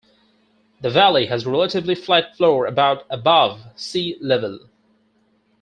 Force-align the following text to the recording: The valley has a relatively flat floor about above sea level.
The 0.81 0.89
valley 0.89 1.27
has 1.27 1.45
a 1.45 1.51
relatively 1.51 1.93
flat 1.93 2.35
floor 2.35 2.65
about 2.65 3.05
above 3.11 3.61
sea 3.75 4.17
level. 4.19 4.61